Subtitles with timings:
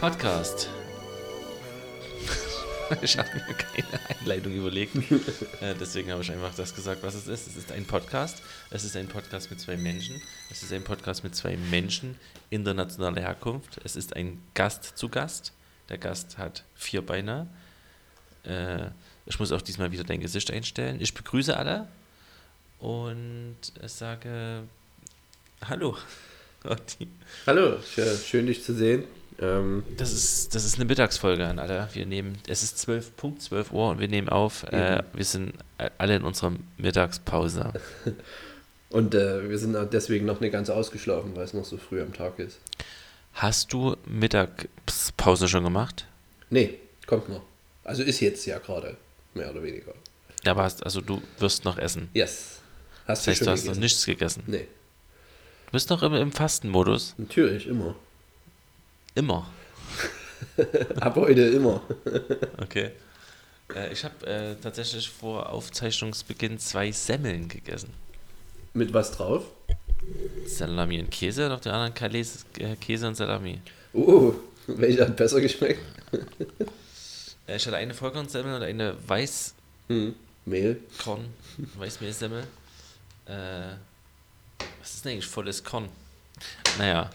[0.00, 0.70] Podcast.
[3.02, 4.96] Ich habe mir keine Einleitung überlegt.
[5.60, 7.46] Äh, deswegen habe ich einfach das gesagt, was es ist.
[7.46, 8.42] Es ist ein Podcast.
[8.70, 10.22] Es ist ein Podcast mit zwei Menschen.
[10.50, 12.16] Es ist ein Podcast mit zwei Menschen
[12.48, 13.78] internationaler Herkunft.
[13.84, 15.52] Es ist ein Gast zu Gast.
[15.90, 17.46] Der Gast hat vier Beine.
[18.44, 18.86] Äh,
[19.26, 20.96] ich muss auch diesmal wieder dein Gesicht einstellen.
[20.98, 21.88] Ich begrüße alle
[22.78, 24.62] und sage
[25.68, 25.98] Hallo.
[27.46, 27.76] Hallo,
[28.26, 29.04] schön dich zu sehen.
[29.40, 31.88] Ähm, Das ist, das ist eine Mittagsfolge an alle.
[31.92, 34.64] Wir nehmen, es ist 12, Punkt 12 Uhr und wir nehmen auf.
[34.64, 35.54] Äh, wir sind
[35.98, 37.72] alle in unserer Mittagspause.
[38.90, 42.12] und äh, wir sind deswegen noch nicht ganz ausgeschlafen, weil es noch so früh am
[42.12, 42.58] Tag ist.
[43.34, 46.06] Hast du Mittagspause schon gemacht?
[46.50, 46.74] Nee,
[47.06, 47.42] kommt noch.
[47.84, 48.96] Also ist jetzt ja gerade,
[49.34, 49.94] mehr oder weniger.
[50.44, 52.08] Ja, aber hast, also du wirst noch essen.
[52.14, 52.58] Yes.
[53.06, 53.80] Hast Das heißt, du hast noch gegessen?
[53.80, 54.42] nichts gegessen.
[54.46, 54.66] Nee,
[55.66, 57.14] Du bist noch im, im Fastenmodus.
[57.16, 57.94] natürlich, immer.
[59.14, 59.50] Immer.
[61.00, 61.82] Ab heute immer.
[62.60, 62.90] Okay.
[63.74, 67.92] Äh, ich habe äh, tatsächlich vor Aufzeichnungsbeginn zwei Semmeln gegessen.
[68.74, 69.44] Mit was drauf?
[70.46, 73.60] Salami und Käse, und auf der anderen Käse, äh, Käse und Salami.
[73.92, 74.32] Oh,
[74.66, 75.80] welcher hat besser geschmeckt?
[77.46, 79.54] Äh, ich hatte eine Vollkornsemmel und eine Weißkorn,
[79.88, 80.14] Hm.
[80.46, 80.80] Mehl.
[81.76, 82.44] Weißmehlsemmel.
[83.26, 83.32] Äh,
[84.80, 85.88] was ist denn eigentlich volles Korn?
[86.78, 87.10] Naja.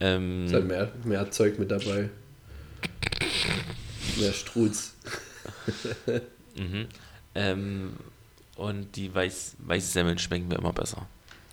[0.00, 2.08] Ähm, Ist halt mehr, mehr Zeug mit dabei.
[4.18, 4.94] Mehr Struz.
[6.56, 6.86] mhm.
[7.34, 7.92] ähm,
[8.56, 11.06] und die Weiß, weiße Semmeln schmecken mir immer besser.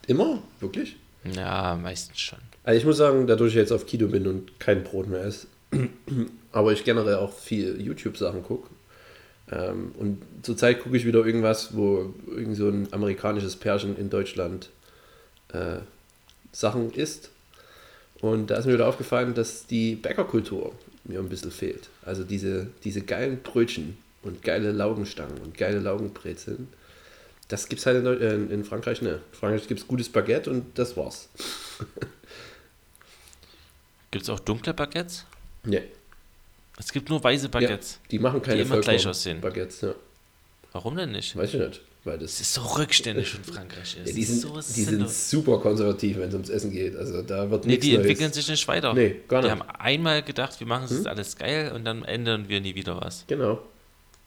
[0.08, 0.42] Immer?
[0.60, 0.96] Wirklich?
[1.36, 2.40] Ja, meistens schon.
[2.64, 5.48] Also ich muss sagen, dadurch ich jetzt auf Keto bin und kein Brot mehr esse,
[6.52, 8.70] aber ich generell auch viel YouTube-Sachen gucke.
[9.52, 14.70] Ähm, und zurzeit gucke ich wieder irgendwas, wo irgend so ein amerikanisches Pärchen in Deutschland
[15.54, 15.78] äh,
[16.52, 17.30] Sachen isst.
[18.25, 21.90] Und da ist mir wieder aufgefallen, dass die Bäckerkultur mir ein bisschen fehlt.
[22.03, 26.68] Also diese, diese geilen Brötchen und geile Laugenstangen und geile Laugenbrezeln.
[27.50, 29.14] Das gibt es halt in, äh, in Frankreich nicht.
[29.14, 31.30] In Frankreich gibt es gutes Baguette und das war's.
[34.09, 35.25] Gibt es auch dunkle Baguettes?
[35.64, 35.84] Nee.
[36.80, 38.00] Es gibt nur weiße Baguettes.
[38.09, 39.41] Die machen keine immer gleich aussehen.
[39.41, 39.94] Baguettes, ja.
[40.72, 41.35] Warum denn nicht?
[41.35, 41.81] Weiß ich nicht.
[42.06, 43.98] Weil Es das, ist so rückständig in Frankreich.
[44.04, 46.96] Es ja, die ist sind, so die sind super konservativ, wenn es ums Essen geht.
[46.96, 48.02] Also da wird Nee, die Neues.
[48.02, 48.94] entwickeln sich nicht weiter.
[48.94, 49.56] Nee, gar Die nicht.
[49.60, 49.68] Hm?
[49.68, 53.02] haben einmal gedacht, wir machen es jetzt alles geil und dann ändern wir nie wieder
[53.02, 53.26] was.
[53.28, 53.60] Genau.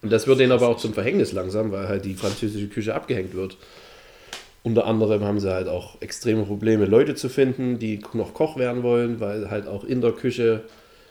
[0.03, 3.35] Und das wird denen aber auch zum Verhängnis langsam, weil halt die französische Küche abgehängt
[3.35, 3.57] wird.
[4.65, 8.83] Unter anderem haben sie halt auch extreme Probleme, Leute zu finden, die noch Koch werden
[8.83, 10.65] wollen, weil halt auch in der Küche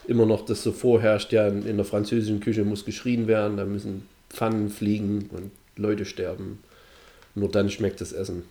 [0.06, 4.06] immer noch das so vorherrscht, ja, in der französischen Küche muss geschrien werden, da müssen
[4.30, 6.64] Pfannen fliegen und Leute sterben.
[7.36, 8.44] Nur dann schmeckt das Essen.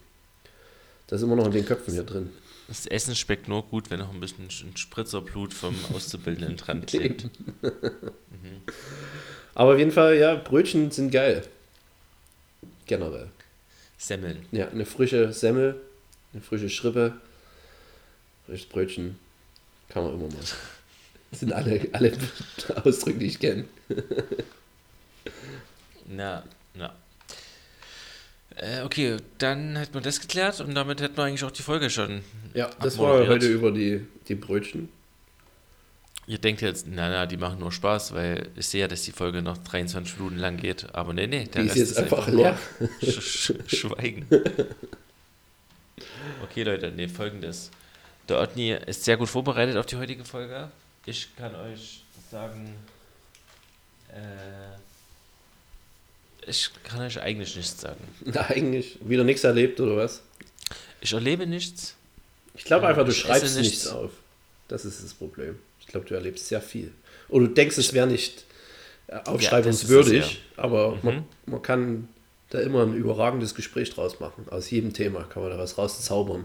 [1.07, 2.31] Das ist immer noch in den Köpfen hier drin.
[2.69, 7.29] Das Essen schmeckt nur gut, wenn noch ein bisschen ein Spritzerblut vom Auszubildenden dran klebt.
[9.55, 11.47] Aber auf jeden Fall, ja, Brötchen sind geil.
[12.87, 13.29] Generell.
[13.99, 14.45] Semmeln.
[14.53, 15.81] Ja, eine frische Semmel,
[16.33, 17.15] eine frische Schrippe,
[18.47, 19.19] frisches Brötchen.
[19.89, 20.45] Kann man immer mal.
[21.31, 22.13] Das sind alle, alle
[22.85, 23.65] Ausdrücke, die ich kenne.
[26.07, 26.45] Na,
[26.75, 26.95] na.
[28.57, 31.91] Äh, okay, dann hätten wir das geklärt und damit hätten wir eigentlich auch die Folge
[31.91, 32.23] schon.
[32.55, 34.89] Ja, das war heute über die, die Brötchen.
[36.27, 39.13] Ihr denkt jetzt, na, na, die machen nur Spaß, weil ich sehe ja, dass die
[39.13, 40.93] Folge noch 23 Minuten lang geht.
[40.93, 42.59] Aber nee, nee, der Die ist Rest jetzt einfach nur leer.
[43.03, 44.27] Sch Schweigen.
[46.43, 47.71] Okay, Leute, nee, folgendes.
[48.29, 50.71] Der Otni ist sehr gut vorbereitet auf die heutige Folge.
[51.07, 52.75] Ich kann euch sagen,
[54.09, 54.77] äh,
[56.47, 58.01] ich kann euch eigentlich nichts sagen.
[58.25, 60.23] Na, eigentlich wieder nichts erlebt oder was?
[61.01, 61.95] Ich erlebe nichts.
[62.55, 63.73] Ich glaube einfach, du Ich schreibst nichts.
[63.85, 64.11] nichts auf.
[64.69, 65.59] Das ist das Problem.
[65.81, 66.91] Ich glaube, du erlebst sehr viel.
[67.29, 68.45] Oder du denkst, es wäre nicht
[69.09, 71.25] äh, aufschreibungswürdig, aber man, Mhm.
[71.47, 72.09] man kann
[72.51, 74.47] da immer ein überragendes Gespräch draus machen.
[74.51, 76.45] Aus jedem Thema kann man da was rauszaubern.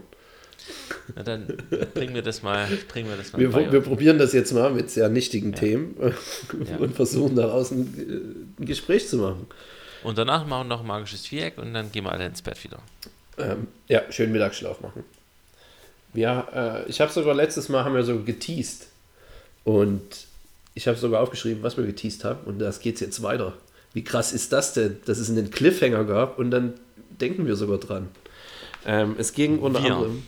[1.16, 1.46] Na dann
[1.94, 4.90] bringen wir das mal, bringen wir das mal Wir, wir probieren das jetzt mal mit
[4.90, 5.96] sehr nichtigen Themen
[6.70, 6.76] Ja.
[6.76, 9.46] und versuchen daraus ein, äh, ein Gespräch zu machen.
[10.02, 12.62] Und danach machen wir noch ein magisches Viereck und dann gehen wir alle ins Bett
[12.64, 12.78] wieder.
[13.38, 15.04] Ähm, ja, schön Mittagsschlaf machen.
[16.14, 18.88] Ja, äh, ich habe sogar letztes Mal haben wir so geteased
[19.64, 20.26] und
[20.74, 23.54] ich habe sogar aufgeschrieben, was wir geteased haben und das geht's jetzt weiter.
[23.94, 26.74] Wie krass ist das denn, dass es einen Cliffhanger gab und dann
[27.20, 28.08] denken wir sogar dran.
[28.84, 29.94] Ähm, es ging unter Wir.
[29.94, 30.22] anderem,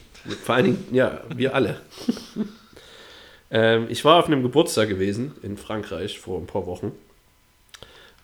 [0.44, 1.80] vor allen Dingen, ja, wir alle.
[3.50, 6.92] ähm, ich war auf einem Geburtstag gewesen in Frankreich vor ein paar Wochen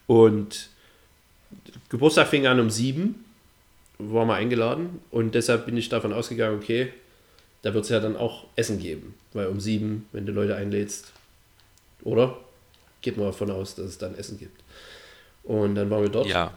[0.06, 0.70] und
[1.88, 3.24] Geburtstag fing an um sieben
[3.98, 6.92] war mal eingeladen und deshalb bin ich davon ausgegangen, okay,
[7.62, 11.12] da wird es ja dann auch Essen geben, weil um sieben, wenn du Leute einlädst,
[12.02, 12.38] oder?
[13.02, 14.62] Geht mal davon aus, dass es dann Essen gibt.
[15.42, 16.26] Und dann waren wir dort.
[16.26, 16.52] Ja,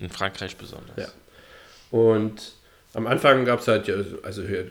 [0.00, 0.96] in Frankreich besonders.
[0.96, 1.08] Ja.
[1.90, 2.52] Und
[2.94, 4.70] am Anfang gab es halt ja, also hier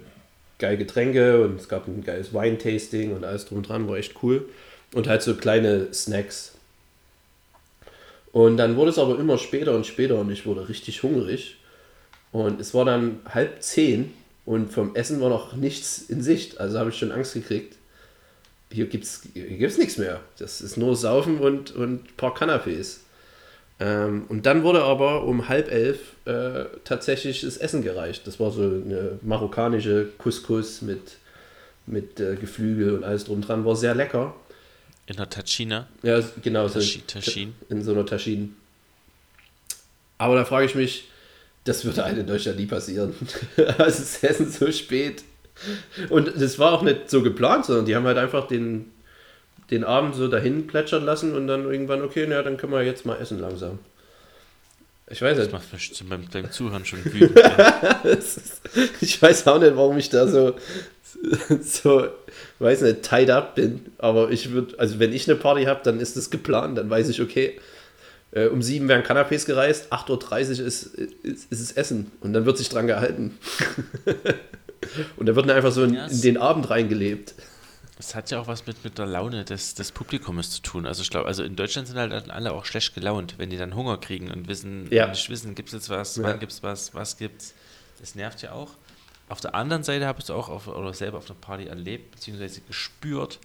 [0.60, 4.22] geile Getränke und es gab ein geiles Weintasting und alles drum und dran, war echt
[4.24, 4.48] cool.
[4.94, 6.56] Und halt so kleine Snacks.
[8.32, 11.58] Und dann wurde es aber immer später und später und ich wurde richtig hungrig.
[12.32, 14.14] Und es war dann halb zehn
[14.46, 16.60] und vom Essen war noch nichts in Sicht.
[16.60, 17.76] Also habe ich schon Angst gekriegt.
[18.72, 20.22] Hier gibt es hier gibt's nichts mehr.
[20.40, 23.00] Das ist nur Saufen und, ein paar Canapés.
[23.82, 28.26] Ähm, und dann wurde aber um halb elf äh, tatsächlich das Essen gereicht.
[28.28, 31.18] Das war so eine marokkanische Couscous mit,
[31.86, 33.66] mit äh, Geflügel und alles drum dran.
[33.66, 34.34] War sehr lecker.
[35.12, 35.90] In der Tachina.
[36.04, 36.70] Ja, genau.
[36.70, 37.54] So, Taschin.
[37.68, 38.48] In so einer Taschine.
[40.18, 41.10] Aber da frage ich mich,
[41.66, 43.14] das würde halt in Deutschland nie passieren.
[43.58, 45.24] also das Essen so spät.
[46.10, 48.90] Und das war auch nicht so geplant, sondern die haben halt einfach den,
[49.70, 53.06] den Abend so dahin plätschern lassen und dann irgendwann, okay, na, dann können wir jetzt
[53.06, 53.80] mal essen langsam.
[55.10, 55.54] Ich weiß Das nicht.
[55.54, 57.36] macht mich beim, beim Zuhören schon wütend.
[58.04, 58.62] Das ist,
[59.02, 60.56] ich weiß auch nicht, warum ich da so,
[61.62, 62.08] so,
[62.60, 63.86] weiß nicht, tied up bin.
[63.98, 66.78] Aber ich würde, also wenn ich eine Party habe, dann ist das geplant.
[66.78, 67.60] Dann weiß ich, okay,
[68.32, 72.12] äh, um sieben werden Canapés gereist, 8.30 Uhr ist, ist, ist es Essen.
[72.22, 73.38] Und dann wird sich dran gehalten.
[75.18, 77.36] Und da wird dann einfach so in, es- in den Abend reingelebt.
[77.98, 80.88] Das hat ja auch was mit, mit der Laune des, des Publikums zu tun.
[80.88, 83.58] Also ich glaube, also in Deutschland sind halt dann alle auch schlecht gelaunt, wenn die
[83.58, 85.08] dann Hunger kriegen und wissen, Ja.
[85.08, 86.24] nicht wissen, gibt es jetzt was, Ja.
[86.24, 87.54] wann gibt es was, was gibt's.
[88.00, 88.72] Das nervt ja auch.
[89.32, 92.12] Auf der anderen Seite habe ich es auch auf, oder selber auf einer Party erlebt,
[92.12, 93.40] beziehungsweise gespürt,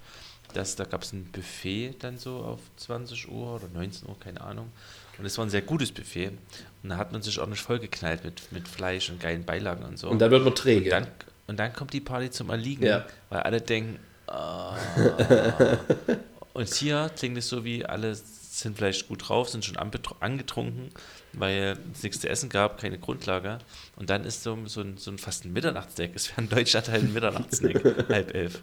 [0.53, 4.41] dass da gab es ein Buffet dann so auf 20 Uhr oder 19 Uhr, keine
[4.41, 4.73] Ahnung.
[5.17, 6.33] Und es war ein sehr gutes Buffet.
[6.83, 10.09] Und da hat man sich ordentlich vollgeknallt mit, mit Fleisch und geilen Beilagen und so.
[10.09, 10.91] Und dann wird man träge.
[10.91, 11.07] Dann,
[11.47, 13.07] und dann kommt die Party zum Erliegen, Ja.
[13.31, 14.77] weil alle denken, ah.
[16.53, 18.17] und hier klingt es so wie, alle
[18.61, 20.91] sind vielleicht gut drauf, sind schon angetrunken,
[21.33, 23.59] weil es nichts zu essen gab, keine Grundlage.
[23.97, 26.11] Und dann ist so, so, ein, so ein fast ein Mitternachtssnack.
[26.15, 28.63] Es wäre in Deutschland halt ein Mitternachtssnack, halb elf.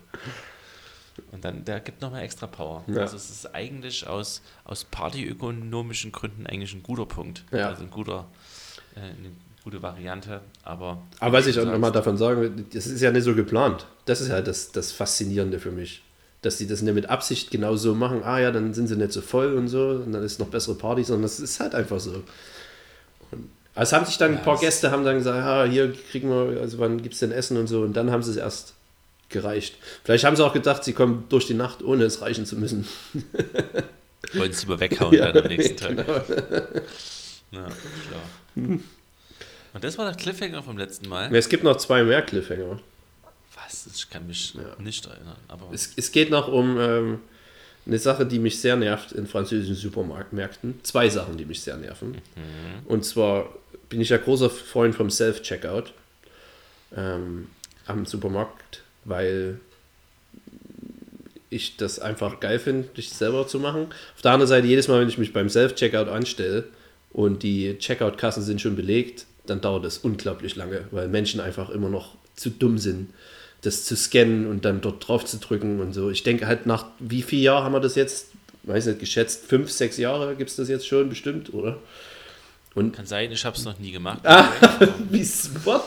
[1.32, 2.84] Und dann, der gibt nochmal extra Power.
[2.88, 3.02] Ja.
[3.02, 7.44] Also es ist eigentlich aus, aus partyökonomischen Gründen eigentlich ein guter Punkt.
[7.52, 7.70] Ja.
[7.70, 8.28] Also ein guter,
[8.96, 9.32] äh, eine
[9.64, 10.42] gute Variante.
[10.64, 13.86] Aber, Aber was ich auch nochmal davon sagen will, das ist ja nicht so geplant.
[14.06, 16.04] Das ist halt das, das Faszinierende für mich.
[16.44, 19.12] Dass die das nicht mit Absicht genau so machen, ah ja, dann sind sie nicht
[19.12, 22.00] so voll und so, und dann ist noch bessere Party, sondern das ist halt einfach
[22.00, 22.12] so.
[23.32, 26.30] Und also haben sich dann Ja, ein paar Gäste haben dann gesagt, ah, hier kriegen
[26.30, 28.76] wir, also wann gibt es denn Essen und so, und dann haben sie es erst
[29.30, 29.76] gereicht.
[30.04, 32.88] Vielleicht haben sie auch gedacht, sie kommen durch die Nacht, ohne es reichen zu müssen.
[34.34, 35.90] Wollen sie lieber weghauen dann am nächsten Tag.
[35.90, 36.22] genau.
[37.52, 38.64] Ja, schlau.
[39.74, 41.36] Und das war der Cliffhanger vom letzten Mal.
[41.36, 42.80] Es gibt noch zwei mehr Cliffhanger.
[43.94, 45.38] Ich kann mich nicht erinnern.
[45.48, 47.20] Aber Es, es geht noch um ähm,
[47.86, 50.80] eine Sache, die mich sehr nervt in französischen Supermärkten.
[50.84, 52.18] Zwei Sachen, die mich sehr nerven.
[52.86, 53.50] Und zwar
[53.90, 55.94] bin ich ja großer Freund vom Self-Checkout
[56.96, 57.48] ähm,
[57.86, 59.60] am Supermarkt, weil
[61.50, 63.88] ich das einfach geil finde, dich selber zu machen.
[64.16, 66.66] Auf der anderen Seite, jedes Mal, wenn ich mich beim Self-Checkout anstelle
[67.12, 71.90] und die Checkout-Kassen sind schon belegt, dann dauert das unglaublich lange, weil Menschen einfach immer
[71.90, 73.10] noch zu dumm sind,
[73.64, 76.10] das zu scannen und dann dort drauf zu drücken und so.
[76.10, 78.28] Ich denke halt nach wie vielen Jahren haben wir das jetzt,
[78.64, 81.78] weiß nicht, geschätzt, fünf, sechs Jahre gibt es das jetzt schon bestimmt, oder?
[82.76, 84.20] kann sein, ich habe es noch nie gemacht.
[84.24, 84.50] Ah.
[85.10, 85.24] Wie
[85.64, 85.84] what?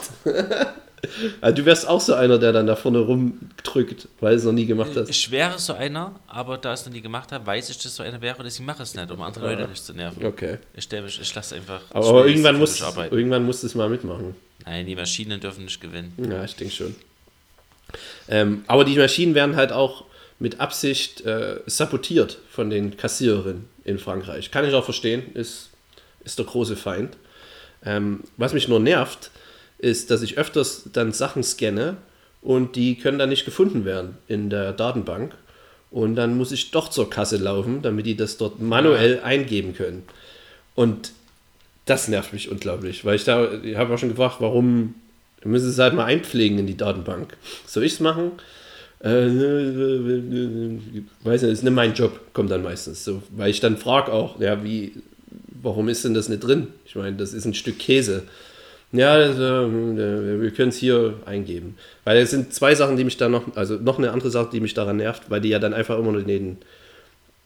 [1.40, 4.66] also du wärst auch so einer, der dann da vorne rumdrückt, weil es noch nie
[4.66, 5.11] gemacht hast.
[5.11, 7.97] Ich wäre so einer, aber da ich es noch nie gemacht habe, weiß ich, dass
[7.97, 10.25] so einer wäre und deswegen mache ich es nicht, um andere Leute nicht zu nerven.
[10.25, 10.59] Okay.
[10.75, 11.83] Ich stelle mich, ich lasse einfach.
[11.90, 13.16] Aber, ich irgendwann arbeiten.
[13.16, 14.37] irgendwann musst du es mal mitmachen.
[14.64, 16.12] Nein, die Maschinen dürfen nicht gewinnen.
[16.30, 16.95] Ja, ich denke schon.
[18.28, 20.05] Ähm, aber die Maschinen werden halt auch
[20.38, 24.50] mit Absicht äh, sabotiert von den Kassiererinnen in Frankreich.
[24.50, 25.71] Kann ich auch verstehen, ist,
[26.25, 27.16] ist der große Feind.
[27.85, 29.31] Ähm, was mich nur nervt,
[29.78, 31.97] ist, dass ich öfters dann Sachen scanne
[32.43, 35.35] und die können dann nicht gefunden werden in der Datenbank.
[35.90, 40.02] Und dann muss ich doch zur Kasse laufen, damit die das dort manuell eingeben können.
[40.75, 41.12] Und
[41.87, 44.95] das nervt mich unglaublich, weil ich da, ich habe auch schon gefragt, warum
[45.47, 47.37] wir müssen es halt mal einpflegen in die Datenbank.
[47.67, 48.33] Soll ich es machen?
[48.99, 49.26] Äh,
[51.23, 54.41] weiß nicht, ist nicht mein Job, kommt dann meistens so, weil ich dann frage auch,
[54.41, 54.95] ja, wie,
[55.62, 56.67] warum ist denn das nicht drin?
[56.85, 58.25] Ich meine, das ist ein Stück Käse.
[58.91, 61.76] Ja, das, äh, wir können es hier eingeben.
[62.03, 64.61] Weil es sind zwei Sachen, die mich da noch, also noch eine andere Sache, die
[64.61, 66.59] mich daran nervt, weil die ja dann einfach immer nur den,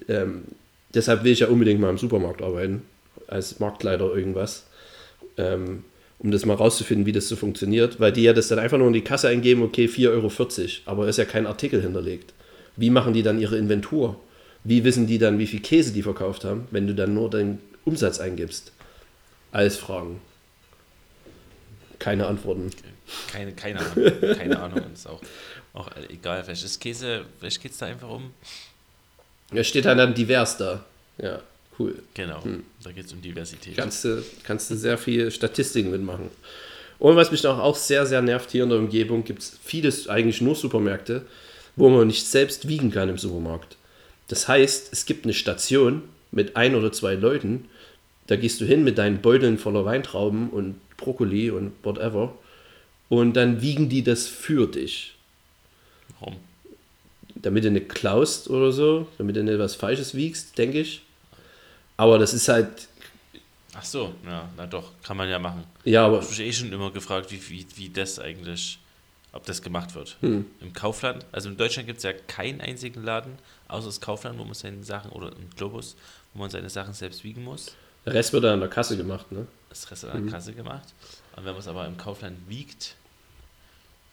[0.09, 0.45] ähm,
[0.95, 2.83] deshalb will ich ja unbedingt mal im Supermarkt arbeiten,
[3.27, 4.65] als Marktleiter irgendwas,
[5.37, 5.85] ähm,
[6.21, 8.87] um das mal rauszufinden, wie das so funktioniert, weil die ja das dann einfach nur
[8.87, 10.31] in die Kasse eingeben, okay, 4,40 Euro,
[10.85, 12.35] aber ist ja kein Artikel hinterlegt.
[12.77, 14.21] Wie machen die dann ihre Inventur?
[14.63, 17.59] Wie wissen die dann, wie viel Käse die verkauft haben, wenn du dann nur deinen
[17.87, 18.73] Umsatz eingibst?
[19.51, 20.21] Alles Fragen.
[21.99, 22.71] Keine Antworten.
[23.33, 24.13] Keine, keine Ahnung.
[24.37, 24.83] Keine Ahnung.
[24.93, 25.21] Ist auch,
[25.73, 26.45] auch egal.
[26.45, 28.33] Vielleicht ist Käse, vielleicht geht es da einfach um.
[29.53, 30.85] Da steht dann, dann divers da.
[31.19, 31.41] Ja,
[31.81, 32.03] cool.
[32.15, 32.43] Genau.
[32.83, 33.77] Da geht es um Diversität.
[33.77, 36.31] Kannst du, kannst du sehr viel Statistiken mitmachen.
[36.99, 40.07] Und was mich noch auch sehr, sehr nervt hier in der Umgebung, gibt es vieles,
[40.07, 41.25] eigentlich nur Supermärkte,
[41.75, 43.77] wo man nicht selbst wiegen kann im Supermarkt.
[44.29, 47.65] Das heißt, es gibt eine Station mit ein oder zwei Leuten,
[48.27, 52.33] da gehst du hin mit deinen Beuteln voller Weintrauben und Brokkoli und whatever
[53.09, 55.15] und dann wiegen die das für dich.
[56.21, 56.37] Warum?
[57.35, 61.03] Damit du nicht klaust oder so, damit du nicht was Falsches wiegst, denke ich.
[62.01, 62.89] Aber das ist halt,
[63.75, 65.65] Ach so, ja, na doch, kann man ja machen.
[65.85, 68.79] ja, aber Ich habe mich eh schon immer gefragt, wie, wie, wie das eigentlich,
[69.33, 70.17] ob das gemacht wird.
[70.21, 70.47] Hm.
[70.63, 73.39] Im Kaufland, also in Deutschland gibt es ja keinen einzigen Laden,
[73.69, 75.95] außer das Kaufland, wo man seine Sachen, oder im Globus,
[76.33, 77.75] wo man seine Sachen selbst wiegen muss.
[78.07, 79.47] der Rest wird dann an der Kasse gemacht, ne?
[79.69, 80.95] Das Rest an der Kasse gemacht.
[81.37, 82.97] Und wenn man es aber im Kaufland wiegt,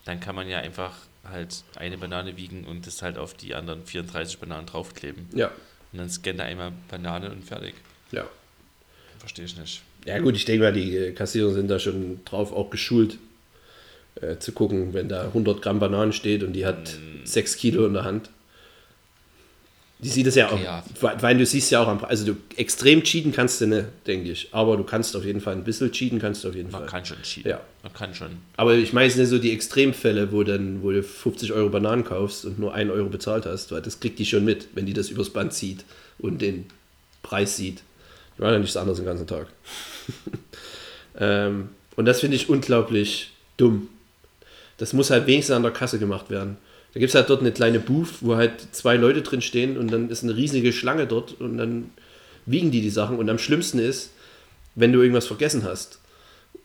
[0.03, 0.91] dann kann man ja einfach
[1.23, 5.29] halt eine Banane wiegen und das halt auf die anderen 34 Bananen draufkleben.
[5.33, 5.51] Ja,
[5.97, 7.73] Und dann scannt er einmal Banane und fertig.
[8.11, 8.27] ja.
[9.17, 9.81] Verstehe ich nicht.
[10.05, 13.17] Ja gut, ich denke mal, die äh, Kassierer sind da schon drauf auch geschult,
[14.21, 17.93] äh, zu gucken, wenn da 100 Gramm Bananen steht und die hat 6 Kilo in
[17.93, 18.29] der Hand.
[19.99, 20.83] Die sieht es ja auch, Ja.
[21.01, 24.49] weil du siehst ja auch am also du extrem cheaten kannst du nicht, denke ich,
[24.51, 26.89] aber du kannst auf jeden Fall ein bisschen cheaten kannst du auf jeden Man Fall.
[26.89, 27.49] kann schon cheaten.
[27.49, 27.61] Ja.
[27.81, 28.29] Man kann schon.
[28.57, 32.03] Aber ich meine jetzt nicht so die Extremfälle, wo dann, wo du 50 Euro Bananen
[32.03, 34.93] kaufst und nur 1 Euro bezahlt hast, weil das kriegt die schon mit, wenn die
[34.93, 35.83] das übers Band zieht
[36.19, 36.65] und den
[37.23, 37.81] Preis sieht.
[38.37, 39.47] Die machen ja nichts anderes den ganzen Tag.
[41.19, 43.89] ähm, und das finde ich unglaublich dumm.
[44.77, 46.57] Das muss halt wenigstens an der Kasse gemacht werden.
[46.93, 49.91] Da gibt es halt dort eine kleine Booth, wo halt zwei Leute drin stehen und
[49.91, 51.91] dann ist eine riesige Schlange dort und dann
[52.45, 53.17] wiegen die die Sachen.
[53.17, 54.11] Und am schlimmsten ist,
[54.75, 55.99] wenn du irgendwas vergessen hast.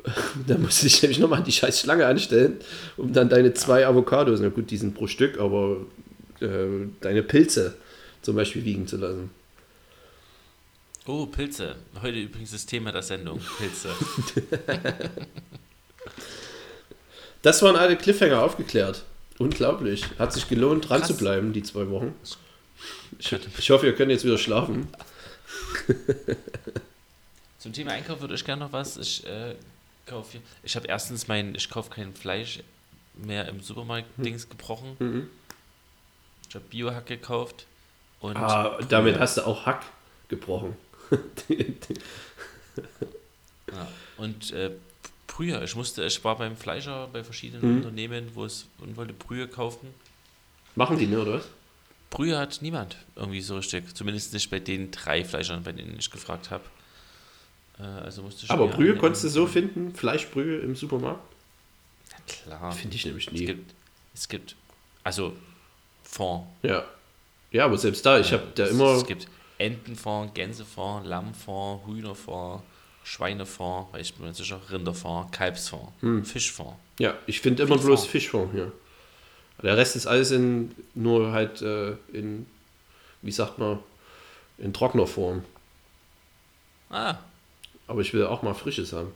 [0.46, 2.56] Da musst du dich nämlich nochmal an die scheiß Schlange anstellen,
[2.96, 5.76] um dann deine zwei Avocados, na gut, die sind pro Stück, aber
[6.40, 7.74] äh, deine Pilze
[8.22, 9.30] zum Beispiel wiegen zu lassen.
[11.06, 11.76] Oh, Pilze.
[12.00, 13.40] Heute übrigens das Thema der Sendung.
[13.58, 13.88] Pilze.
[17.42, 19.02] Das waren alle Cliffhanger aufgeklärt.
[19.42, 20.04] Unglaublich.
[20.18, 21.08] Hat sich gelohnt, dran Krass.
[21.08, 22.14] zu bleiben, die zwei Wochen.
[23.18, 24.88] Ich, ich hoffe, ihr könnt jetzt wieder schlafen.
[27.58, 28.96] Zum Thema Einkauf würde ich gerne noch was.
[28.96, 29.54] Ich äh,
[30.06, 32.60] kaufe Ich habe erstens mein, ich kaufe kein Fleisch
[33.14, 34.96] mehr im Supermarkt-Dings gebrochen.
[34.98, 35.30] Mhm.
[36.48, 37.66] Ich habe Biohack gekauft.
[38.20, 39.82] Und Ah, damit hast du auch Hack
[40.28, 40.76] gebrochen.
[43.72, 43.88] Ja.
[44.16, 44.70] Und äh,
[45.42, 45.64] Brühe.
[45.64, 47.76] Ich musste, ich war beim Fleischer bei verschiedenen Mhm.
[47.78, 49.88] Unternehmen, wo es und wollte Brühe kaufen.
[50.76, 51.48] Machen die, ne, oder was?
[52.10, 53.94] Brühe hat niemand irgendwie so richtig.
[53.94, 56.64] Zumindest nicht bei den drei Fleischern, bei denen ich gefragt habe.
[57.78, 59.94] Äh, also musste ich Aber Brühe konntest du so finden?
[59.94, 61.22] Fleischbrühe im Supermarkt?
[62.10, 62.72] Ja, klar.
[62.72, 63.44] Finde ich nämlich Es nie.
[63.46, 63.74] gibt,
[64.14, 64.54] es gibt,
[65.02, 65.34] also
[66.04, 66.46] Fond.
[66.62, 66.84] Ja.
[67.50, 68.92] Ja, aber selbst da, ich habe da es, immer.
[68.96, 69.26] Es gibt
[69.58, 72.62] Entenfond, Gänsefond, Lammfond, Hühnerfond,
[73.04, 76.24] Schweinefond, weil ich bin mir sicher, Rinderfond, Kalbsfond, Hm.
[76.24, 76.76] Fischfond.
[76.98, 78.72] Ja, ich finde immer bloß Fischfond hier.
[79.62, 82.46] Der Rest ist alles in, nur halt äh, in,
[83.22, 83.78] wie sagt man,
[84.58, 85.44] in trockener Form.
[86.90, 87.16] Ah,
[87.86, 89.12] Aber ich will auch mal Frisches haben.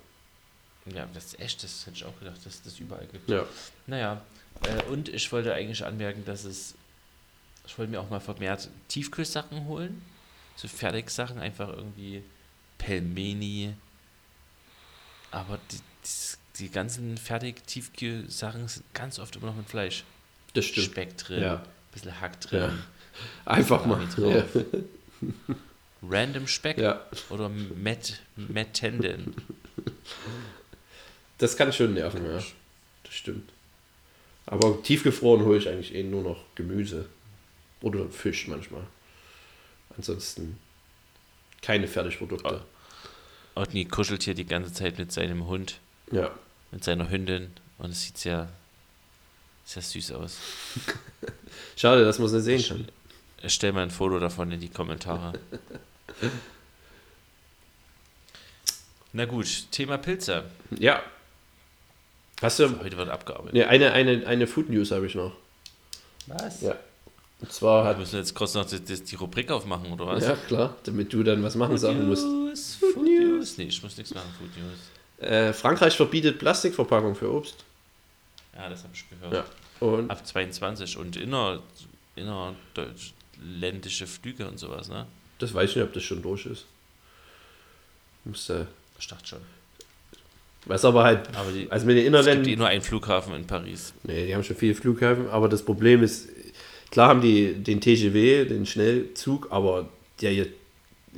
[0.86, 3.28] ja, das ist echt, das hätte ich auch gedacht, dass das überall gibt.
[3.28, 3.44] Ja.
[3.86, 4.20] Naja,
[4.62, 6.74] äh, und ich wollte eigentlich anmerken, dass es,
[7.66, 10.02] ich wollte mir auch mal vermehrt Tiefkühlsachen holen.
[10.56, 12.22] So Fertigsachen, einfach irgendwie
[12.78, 13.74] Pelmeni.
[15.30, 20.04] Aber die, die, die ganzen Fertig-Tiefkühlsachen sind ganz oft immer noch mit Fleisch.
[20.54, 20.86] Das stimmt.
[20.86, 21.62] Speck drin, Ja.
[21.92, 22.72] bisschen Hack drin, Ja.
[23.44, 24.06] Einfach mal.
[24.18, 24.44] Ja.
[26.02, 29.34] random Speck ja, oder Met, Mettenden.
[31.38, 32.38] das kann schon nerven, ja.
[33.04, 33.50] Das stimmt.
[34.46, 37.06] Aber tiefgefroren hole ich eigentlich eh nur noch Gemüse.
[37.80, 38.86] Oder Fisch manchmal.
[39.96, 40.58] Ansonsten
[41.66, 42.60] keine Fertigprodukte.
[43.56, 45.80] Otni kuschelt hier die ganze Zeit mit seinem Hund,
[46.12, 46.30] Ja.
[46.70, 48.48] mit seiner Hündin und es sieht sehr,
[49.64, 50.38] sehr süß aus.
[51.76, 52.88] Schade, dass man es nicht sehen kann.
[53.42, 55.32] Ich stell mal ein Foto davon in die Kommentare.
[59.12, 60.44] Na gut, Thema Pilze.
[60.78, 61.02] Ja.
[62.42, 62.78] Hast du.
[62.80, 63.54] Heute wird abgearbeitet.
[63.54, 65.32] Ne, eine, eine, eine Food News habe ich noch.
[66.26, 66.60] Was?
[66.60, 66.76] Ja.
[67.40, 67.98] Und zwar Wir hat.
[67.98, 70.24] müssen jetzt kurz noch die, die, die Rubrik aufmachen, oder was?
[70.24, 72.24] Ja, klar, damit du dann was machen sagen musst.
[72.24, 73.58] News, Food News.
[73.58, 75.28] Nee, ich muss nichts machen, Food News.
[75.30, 77.64] Äh, Frankreich verbietet Plastikverpackung für Obst.
[78.54, 79.32] Ja, das habe ich gehört.
[79.80, 79.86] Ja.
[79.86, 81.60] Und Ab 22 und inner,
[84.06, 85.06] Flüge und sowas, ne?
[85.38, 86.64] Das weiß ich nicht, ob das schon durch ist.
[88.24, 88.66] Musste.
[88.98, 89.40] Ich dachte schon.
[90.64, 92.42] Was aber halt, Aber die, also mit den es Innerländern.
[92.44, 93.92] gibt eh nur einen Flughafen in Paris.
[94.02, 96.28] Nee, die haben schon viele Flughäfen, aber das Problem ist,
[96.96, 99.86] klar haben die den TGW, den Schnellzug, aber
[100.22, 100.46] der ihr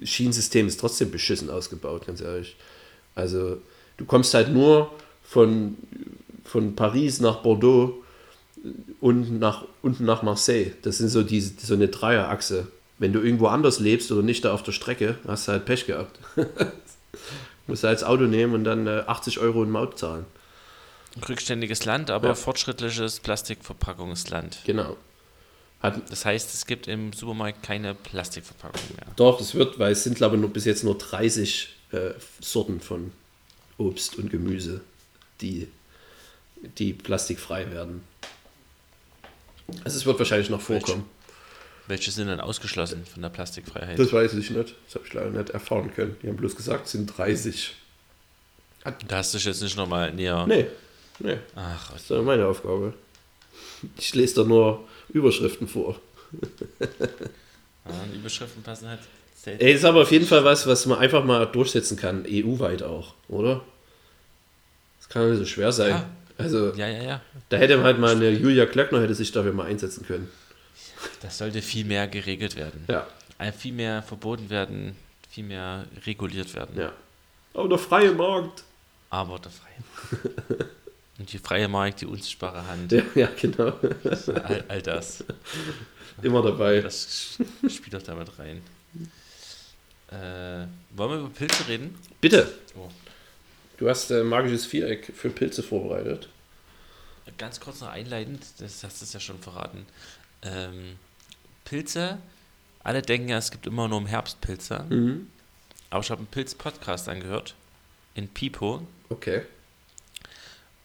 [0.02, 2.56] Schienensystem ist trotzdem beschissen ausgebaut, ganz ehrlich.
[3.14, 3.58] Also
[3.96, 4.90] du kommst halt nur
[5.22, 5.76] von,
[6.44, 7.94] von Paris nach Bordeaux
[9.00, 10.72] und nach, unten nach Marseille.
[10.82, 12.66] Das sind so, die, so eine Dreierachse.
[12.98, 15.86] Wenn du irgendwo anders lebst oder nicht da auf der Strecke, hast du halt Pech
[15.86, 16.18] gehabt.
[17.68, 20.24] musst du halt das Auto nehmen und dann äh, 80 Euro in Maut zahlen.
[21.28, 22.34] Rückständiges Land, aber Ja.
[22.34, 24.58] fortschrittliches Plastikverpackungsland.
[24.64, 24.96] Genau.
[25.80, 29.06] Hat, Das heißt, es gibt im Supermarkt keine Plastikverpackung mehr.
[29.16, 32.80] Doch, es wird, weil es sind, glaube ich, nur bis jetzt nur 30 äh, Sorten
[32.80, 33.12] von
[33.76, 34.80] Obst und Gemüse,
[35.40, 35.68] die,
[36.78, 38.02] die plastikfrei werden.
[39.84, 41.04] Also es wird wahrscheinlich noch vorkommen.
[41.86, 43.98] Welche sind dann ausgeschlossen von der Plastikfreiheit?
[43.98, 44.74] Das weiß ich nicht.
[44.86, 46.16] Das habe ich leider nicht erfahren können.
[46.22, 47.74] Die haben bloß gesagt, es sind 30.
[49.06, 50.44] da hast du dich jetzt nicht nochmal näher.
[50.46, 50.66] Nee,
[51.20, 52.94] nee, Ach, das ist meine Aufgabe.
[53.96, 56.00] Ich lese da nur Überschriften vor.
[56.80, 59.00] ja, Überschriften passen halt
[59.34, 59.64] selten.
[59.64, 63.14] Ey, ist aber auf jeden Fall was, was man einfach mal durchsetzen kann, EU-weit auch,
[63.28, 63.62] oder?
[64.98, 65.90] Das kann ja nicht so schwer sein.
[65.90, 66.10] Ja.
[66.36, 67.20] Also, Ja, ja, ja.
[67.48, 70.28] da hätte halt mal eine Julia Klöckner hätte sich dafür mal einsetzen können.
[71.22, 72.84] Das sollte viel mehr geregelt werden.
[72.88, 73.06] Ja,
[73.56, 74.96] Viel mehr verboten werden,
[75.30, 76.76] viel mehr reguliert werden.
[76.78, 76.92] ja.
[77.54, 78.62] Aber der freie Markt.
[79.10, 80.66] Aber der freie.
[81.18, 83.72] Und die freie Markt, die unsichtbare Hand, Ja, ja genau.
[84.44, 85.24] all, all das.
[86.22, 86.80] Immer dabei.
[86.80, 88.62] Das spielt doch damit rein.
[90.10, 91.98] Äh, wollen wir über Pilze reden?
[92.20, 92.52] Bitte.
[92.76, 92.88] Oh.
[93.76, 96.28] Du hast äh, magisches Viereck für Pilze vorbereitet.
[97.36, 99.86] Ganz kurz noch einleitend, das hast du es ja schon verraten.
[100.42, 100.96] Ähm,
[101.64, 102.18] Pilze,
[102.82, 104.84] alle denken ja, es gibt immer nur im Herbst Pilze.
[104.88, 105.28] Mhm.
[105.90, 107.54] Aber ich habe einen Pilz-Podcast angehört
[108.14, 109.42] in Pipo Okay.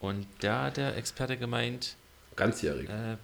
[0.08, 1.96] Und da hat der Experte gemeint,
[2.36, 2.88] Ganzjährig.
[2.88, 3.16] äh,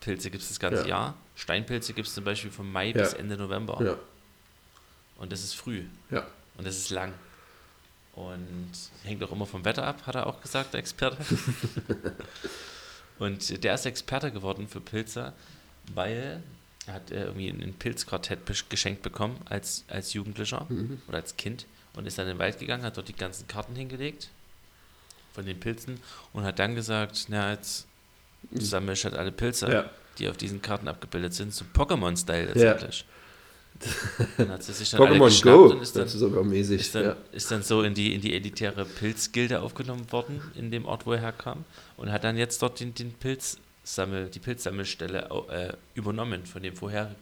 [0.00, 0.88] Pilze gibt es das ganze Ja.
[0.88, 1.16] Jahr.
[1.36, 2.92] Steinpilze gibt es zum Beispiel von Mai Ja.
[3.02, 3.82] bis Ende November.
[3.84, 3.96] Ja,
[5.16, 6.26] Und das ist früh ja.
[6.56, 7.12] und das ist lang.
[8.14, 8.68] Und
[9.04, 11.18] hängt auch immer vom Wetter ab, hat er auch gesagt, der Experte.
[13.18, 15.32] und der ist Experte geworden für Pilze,
[15.94, 16.42] weil
[16.86, 21.02] er hat äh, irgendwie ein Pilzquartett geschenkt bekommen als, als Jugendlicher Mhm.
[21.08, 23.74] oder als Kind und ist dann in den Wald gegangen, hat dort die ganzen Karten
[23.76, 24.28] hingelegt
[25.38, 26.00] von den Pilzen
[26.32, 27.86] und hat dann gesagt, na jetzt
[28.52, 29.72] sammle ich halt alle Pilze, Mhm.
[29.72, 29.90] Ja.
[30.18, 32.72] die auf diesen Karten abgebildet sind, so Pokémon-Style Ja.
[32.72, 33.04] letztendlich.
[34.36, 35.66] Dann hat sie sich dann Pokémon Go.
[35.66, 36.80] und ist dann, das ist sogar mäßig.
[36.80, 37.16] ist dann, ja.
[37.30, 41.12] ist dann so in die, in die elitäre Pilzgilde aufgenommen worden, in dem Ort, wo
[41.12, 41.64] er herkam,
[41.96, 47.14] und hat dann jetzt dort den, den Pilzsammel, die Pilzsammelstelle äh, übernommen von dem vorher,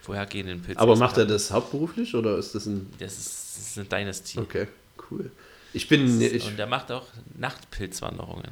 [0.00, 0.78] vorhergehenden Pilz.
[0.78, 2.90] Aber macht er das hauptberuflich oder ist das ein.
[2.98, 3.26] Das ist,
[3.58, 4.38] das ist eine Dynasty.
[4.38, 4.68] Okay,
[5.10, 5.30] cool.
[5.72, 6.20] Ich bin.
[6.20, 7.06] Ich, und er macht auch
[7.36, 8.50] Nachtpilzwanderungen.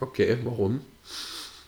[0.00, 0.80] okay, warum?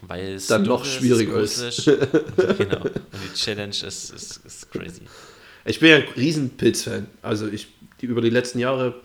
[0.02, 1.60] Weil es Dann noch schwieriger ist.
[1.60, 1.84] gruselig.
[2.58, 2.80] genau.
[2.82, 5.02] Und die Challenge ist, ist, ist crazy.
[5.64, 7.06] Ich bin ja ein Riesenpilzfan.
[7.22, 7.68] Also ich
[8.00, 9.00] die, über die letzten Jahre,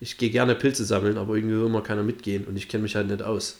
[0.00, 2.96] ich gehe gerne Pilze sammeln, aber irgendwie will immer keiner mitgehen und ich kenne mich
[2.96, 3.58] halt nicht aus.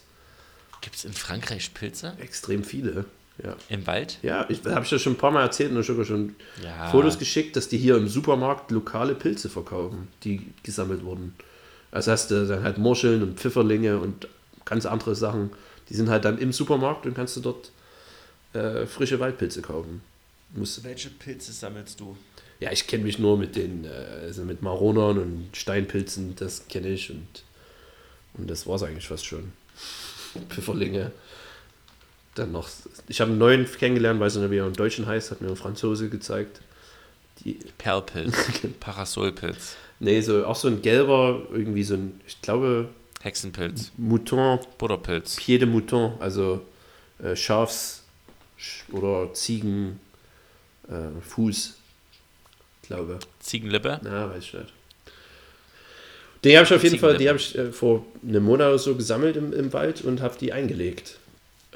[0.80, 2.16] Gibt es in Frankreich Pilze?
[2.20, 3.04] Extrem viele.
[3.42, 4.18] Ja, Im Wald?
[4.22, 6.88] ja ich habe ich ja schon ein paar Mal erzählt und sogar schon Ja.
[6.90, 11.34] Fotos geschickt, dass die hier im Supermarkt lokale Pilze verkaufen, die gesammelt wurden.
[11.92, 14.26] Also hast du dann halt Morscheln und Pfifferlinge und
[14.64, 15.50] ganz andere Sachen.
[15.88, 17.70] Die sind halt dann im Supermarkt und kannst du dort
[18.54, 20.02] äh, frische Waldpilze kaufen.
[20.54, 22.16] Muss, Welche Pilze sammelst du?
[22.60, 23.88] ja, ich kenne mich nur mit den, äh,
[24.22, 27.26] also mit Maronern und Steinpilzen, das kenne ich und,
[28.34, 29.52] und das war es eigentlich fast schon.
[30.50, 31.12] Pfifferlinge.
[32.38, 32.68] Dann noch,
[33.08, 35.56] ich habe einen neuen kennengelernt, weiß nicht, wie er im Deutschen heißt, hat mir ein
[35.56, 36.60] Franzose gezeigt.
[37.40, 38.36] Die, Perlpilz,
[38.80, 42.88] Parasolpilz, nee, so, auch so ein gelber, irgendwie so ein, ich glaube,
[43.22, 45.36] Hexenpilz, Mouton, Butterpilz.
[45.36, 46.60] Pied de Mouton, also
[47.22, 48.02] äh, Schafs-
[48.60, 50.00] Sch- oder Ziegen
[50.88, 51.74] äh, Fuß,
[52.82, 54.00] glaube Ziegenlippe.
[54.02, 54.72] Na, weiß ich nicht.
[56.44, 58.94] Die habe ich auf jeden Fall, die habe ich äh, vor einem Monat oder so
[58.94, 61.17] gesammelt im, im Wald und habe die eingelegt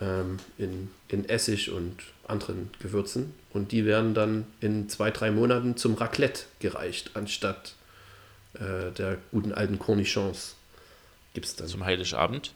[0.03, 3.35] ähm, in, in Essig und anderen Gewürzen.
[3.53, 7.75] Und die werden dann in zwei, drei Monaten zum Raclette gereicht, anstatt
[8.55, 10.57] äh, der guten alten Cornichons.
[11.35, 11.69] Gibt es dann.
[11.69, 12.53] Zum Heiligabend.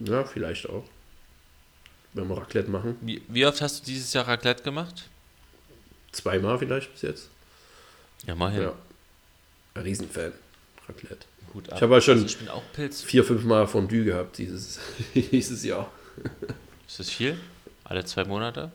[0.00, 0.84] Ja, vielleicht auch.
[2.14, 2.96] Wenn wir Raclette machen.
[3.00, 5.08] Wie, wie oft hast du dieses Jahr Raclette gemacht?
[6.12, 7.28] Zweimal vielleicht bis jetzt.
[8.26, 8.62] Ja, mal hin.
[8.62, 8.74] Ja.
[9.74, 10.32] Ein Riesenfan.
[10.88, 11.26] Raclette.
[11.52, 13.02] Gut Ich habe ja schon- Also ich bin auch Pilz.
[13.02, 14.78] Vier, fünf Mal Fondue gehabt dieses,
[15.14, 15.90] dieses Jahr.
[16.88, 17.38] Ist das viel?
[17.84, 18.72] Alle zwei Monate?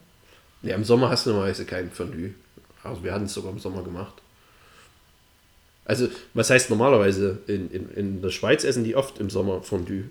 [0.62, 2.36] Ja, im Sommer hast du normalerweise kein Fondue.
[2.84, 4.14] Also wir hatten es sogar im Sommer gemacht.
[5.86, 7.40] Also, was heißt normalerweise?
[7.48, 10.06] In, in, in der Schweiz essen die oft im Sommer Fondue.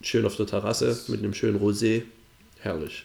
[0.00, 2.04] Schön auf der Terrasse mit einem schönen Rosé.
[2.60, 3.04] Herrlich.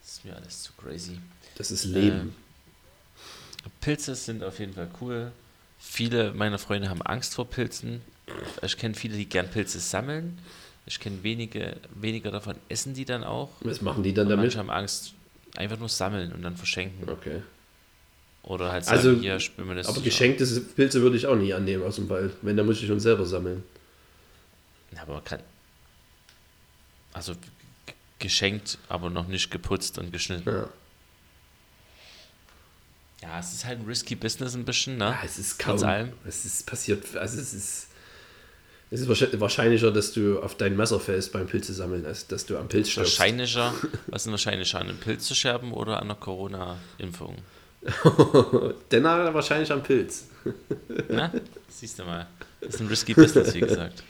[0.00, 1.18] Das ist mir alles zu crazy.
[1.56, 2.34] Das ist Leben.
[3.80, 5.32] Pilze sind auf jeden Fall cool.
[5.78, 8.00] Viele meiner Freunde haben Angst vor Pilzen.
[8.62, 10.38] Ich kenne viele, die gern Pilze sammeln.
[10.88, 13.50] Ich kenne wenige, weniger davon essen die dann auch.
[13.60, 14.44] Was machen die dann Und damit?
[14.46, 15.12] manche haben Angst,
[15.56, 17.06] einfach nur sammeln und dann verschenken.
[17.10, 17.42] Okay.
[18.42, 19.86] Oder halt sagen, Also, hier, spür mir das.
[19.86, 22.32] Aber geschenkte Pilze würde ich auch nie annehmen aus dem Wald.
[22.40, 23.62] Wenn, dann muss ich schon selber sammeln.
[24.94, 25.40] Ja, aber man kann.
[27.12, 27.34] Also
[28.18, 30.48] geschenkt, aber noch nicht geputzt und geschnitten.
[30.48, 30.68] Ja.
[33.20, 35.06] Ja, es ist halt ein risky Business ein bisschen, ne?
[35.08, 35.82] Ah, es ist kaum.
[35.82, 36.12] Allem.
[36.26, 37.14] Es ist passiert.
[37.16, 37.88] Also es ist.
[38.90, 42.46] Es ist wahrscheinlich- wahrscheinlicher, dass du auf dein Messer fällst beim Pilze sammeln, als dass
[42.46, 43.18] du am Pilz stirbst.
[43.18, 43.74] Wahrscheinlicher,
[44.06, 47.36] was ist wahrscheinlicher, an einem Pilz zu scherben oder an einer Corona-Impfung?
[48.88, 50.24] Dann wahrscheinlich am Pilz.
[51.08, 51.32] Na?
[51.68, 52.26] Siehst du mal.
[52.60, 54.02] Das ist ein risky Business, wie gesagt.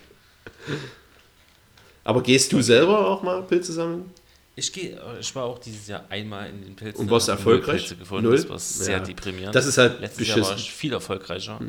[2.05, 4.11] Aber gehst du selber auch mal Pilze sammeln?
[4.57, 7.01] Ich gehe, ich war auch dieses Jahr einmal in den Pilzen.
[7.03, 7.81] Und warst erfolgreich?
[7.83, 8.25] Pilze gefunden.
[8.29, 8.37] Null?
[8.37, 9.05] Das war sehr Ja.
[9.05, 9.55] deprimierend.
[9.55, 10.65] Das ist halt Letztes Jahr war beschissen.
[10.65, 11.61] ich viel erfolgreicher.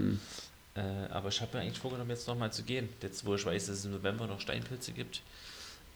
[0.79, 2.87] Äh, aber ich habe mir eigentlich vorgenommen, jetzt nochmal zu gehen.
[3.01, 5.21] Jetzt, wo ich weiß, dass es im November noch Steinpilze gibt.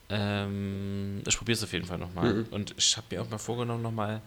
[0.10, 2.34] Ähm, ich probiere es auf jeden Fall nochmal.
[2.34, 2.46] Mhm.
[2.52, 4.22] Und ich habe mir auch mal vorgenommen, nochmal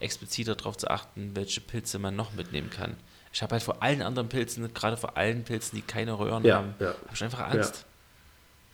[0.00, 2.96] expliziter darauf zu achten, welche Pilze man noch mitnehmen kann.
[3.32, 6.56] Ich habe halt vor allen anderen Pilzen, gerade vor allen Pilzen, die keine Röhren Ja,
[6.56, 6.88] haben, ja.
[6.88, 7.84] habe ich einfach Angst.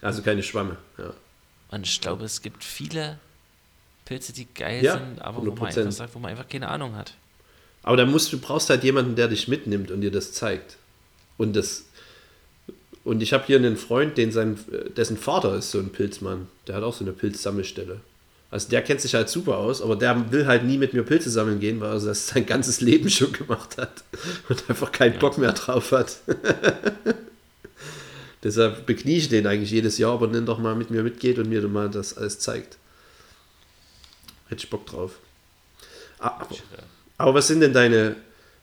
[0.00, 0.76] Also keine Schwamme.
[0.98, 1.12] Ja.
[1.70, 3.18] Und ich glaube, es gibt viele
[4.04, 5.78] Pilze, die geil Ja, sind, aber wo man 100%.
[5.80, 7.14] einfach sagt, wo man einfach keine Ahnung hat.
[7.82, 10.76] Aber da musst du brauchst halt jemanden, der dich mitnimmt und dir das zeigt.
[11.36, 11.84] Und das
[13.04, 14.58] und ich habe hier einen Freund, den sein,
[14.96, 16.48] dessen Vater ist so ein Pilzmann.
[16.66, 18.00] Der hat auch so eine Pilzsammelstelle.
[18.50, 21.28] Also der kennt sich halt super aus, aber der will halt nie mit mir Pilze
[21.28, 24.04] sammeln gehen, weil er das sein ganzes Leben schon gemacht hat
[24.48, 26.18] und einfach keinen Bock mehr drauf hat.
[28.42, 31.48] Deshalb beknie ich den eigentlich jedes Jahr, aber dann doch mal mit mir mitgeht und
[31.48, 32.76] mir dann mal das alles zeigt.
[34.48, 35.18] Hätte ich Bock drauf.
[36.18, 36.48] Ah, Aber,
[37.18, 38.16] aber was sind denn deine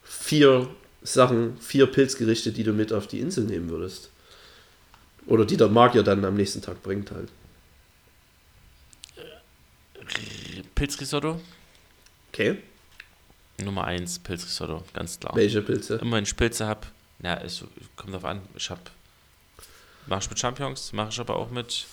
[0.04, 0.68] vier
[1.04, 4.10] Sachen, vier Pilzgerichte, die du mit auf die Insel nehmen würdest?
[5.26, 7.30] Oder die der Magier dann am nächsten Tag bringt halt.
[10.76, 11.40] Pilzrisotto,
[12.32, 12.60] Okay.
[13.62, 15.36] Nummer 1, Pilzrisotto, ganz klar.
[15.36, 15.96] Welche Pilze?
[15.96, 16.88] Immer wenn ich Pilze habe,
[17.22, 17.66] ja, es
[17.98, 18.82] kommt drauf an, ich habe,
[20.08, 21.86] mache ich mit Champignons, mache ich aber auch mit,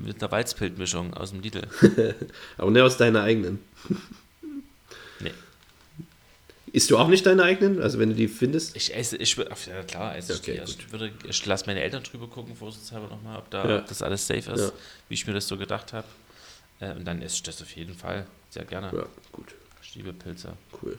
[0.00, 1.66] mit einer Walzpilzmischung aus dem Lidl.
[2.56, 3.58] Aber nicht aus deiner eigenen.
[6.74, 7.80] Isst du auch nicht deine eigenen?
[7.80, 8.74] Also wenn du die findest?
[8.74, 12.02] Ich esse, ich würde, ja klar, also Okay, ich, erst würde, ich lasse meine Eltern
[12.02, 13.78] drüber gucken, vorsichtshalber nochmal, ob da Ja.
[13.78, 14.72] ob das alles safe ist, Ja.
[15.08, 16.08] wie ich mir das so gedacht habe.
[16.80, 18.90] Äh, und dann esse ich das auf jeden Fall sehr gerne.
[18.92, 19.54] Ja, gut.
[19.84, 20.54] Ich liebe Pilze.
[20.82, 20.98] Cool.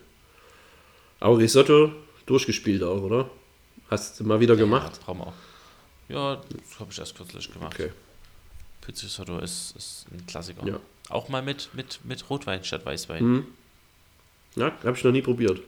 [1.20, 1.92] Aber Risotto
[2.24, 3.28] durchgespielt auch, oder?
[3.90, 4.96] Hast du mal wieder gemacht?
[4.96, 5.34] Ja, brauchen wir auch.
[6.08, 7.74] Ja, das habe ich erst kürzlich gemacht.
[7.78, 7.92] Okay.
[8.80, 10.66] Pilzrisotto ist, ist ein Klassiker.
[10.66, 10.80] Ja.
[11.10, 13.20] Auch mal mit, mit, mit Rotwein statt Weißwein.
[13.20, 13.46] Hm.
[14.56, 15.60] Ja, habe ich noch nie probiert.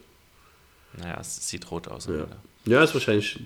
[0.97, 2.07] Naja, es sieht rot aus.
[2.07, 2.27] Ja.
[2.65, 3.41] Ja, ist wahrscheinlich.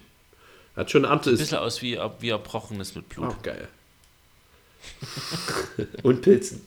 [0.77, 1.41] Hat schon Amte Ein ist.
[1.41, 3.27] bisschen aus wie, wie Erbrochenes mit Blut.
[3.29, 3.69] Auch geil.
[6.03, 6.63] Und Pilzen.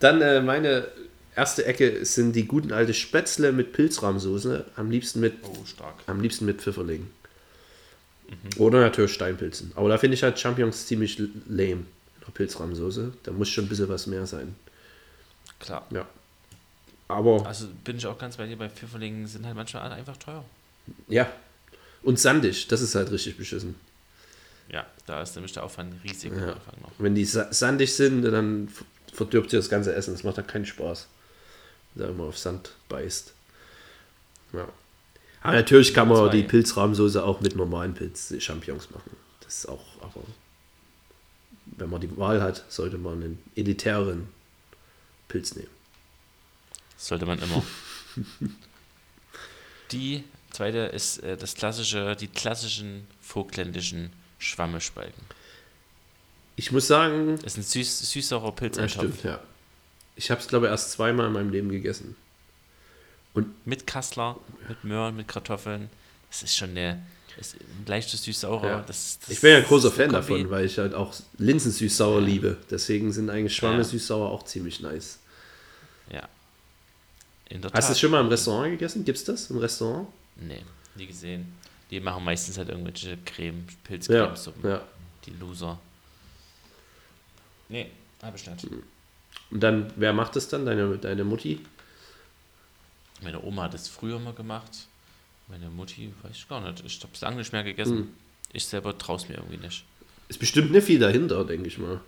[0.00, 0.88] Dann äh, meine
[1.34, 4.64] erste Ecke sind die guten alte Spätzle mit Pilzrahmsoße.
[4.76, 5.56] Am liebsten mit, Oh,
[6.06, 7.10] am liebsten mit Pfifferlingen.
[8.58, 9.72] Oder natürlich Steinpilzen.
[9.74, 11.84] Aber da finde ich halt Champignons ziemlich lame.
[12.32, 13.12] Pilzrahmsoße.
[13.22, 14.54] Da muss schon ein bisschen was mehr sein.
[15.64, 15.86] Klar.
[15.90, 16.06] Ja.
[17.08, 20.44] Aber Also bin ich auch ganz bei dir, bei Pfifferlingen sind halt manchmal einfach teuer.
[21.08, 21.28] ja.
[22.02, 23.76] Und sandig, das ist halt richtig beschissen.
[24.68, 26.52] Ja, da ist nämlich der Aufwand riesig am Ja.
[26.52, 26.90] Anfang noch.
[26.98, 28.68] Wenn die sa- sandig sind, dann
[29.12, 30.12] verdirbt dir das ganze Essen.
[30.12, 31.06] Das macht dann keinen Spaß.
[31.94, 33.32] Wenn du immer auf Sand beißt.
[34.52, 34.68] Ja.
[35.42, 39.16] Aber natürlich kann man die Pilzrahmsoße auch mit normalen Pilz-Champignons machen.
[39.40, 40.20] Das ist auch, aber
[41.66, 44.28] wenn man die Wahl hat, sollte man einen elitären
[45.28, 45.70] Pilz nehmen.
[46.96, 47.62] Das sollte man immer.
[49.92, 55.22] Die zweite ist äh, das klassische, die klassischen vogtländischen Schwammespalten.
[56.56, 58.94] Ich muss sagen, Das ist ein süß, süß-saurer ja, Pilzeintopf.
[58.94, 59.40] stimmt, ja.
[60.16, 62.16] Ich habe es, glaube ich, erst zweimal in meinem Leben gegessen.
[63.64, 65.90] Mit Kassler, mit Möhren, mit Kartoffeln.
[66.30, 67.04] Das ist schon eine,
[67.38, 68.66] ist ein leichtes süß-saurer.
[68.66, 68.80] Ja.
[68.86, 72.20] Das, das Ich bin ja ein großer Fan davon, weil ich halt auch Linsen süß-sauer
[72.20, 72.26] Ja.
[72.26, 72.56] liebe.
[72.70, 73.84] Deswegen sind eigentlich Schwamme Ja.
[73.84, 75.18] süß-sauer auch ziemlich nice.
[76.10, 76.28] Ja.
[77.48, 79.04] In der Hast du es schon mal im Restaurant gegessen?
[79.04, 80.08] Gibt's das im Restaurant?
[80.36, 80.62] Nee,
[80.94, 81.52] nie gesehen.
[81.90, 84.68] Die machen meistens halt irgendwelche Creme, Pilzcremesuppen.
[84.70, 84.82] ja.
[85.26, 85.78] Die Loser.
[87.68, 87.90] Nee,
[88.22, 88.66] habe ich nicht.
[89.50, 90.66] Und dann, wer macht das dann?
[90.66, 91.60] Deine, deine Mutti?
[93.22, 94.70] Meine Oma hat es früher mal gemacht.
[95.54, 96.82] Meine Mutti, weiß ich gar nicht.
[96.84, 98.12] Ich habe es lange nicht mehr gegessen.
[98.52, 99.84] Ich selber traue es mir irgendwie nicht.
[100.26, 102.00] Ist bestimmt nicht viel dahinter, denke ich mal.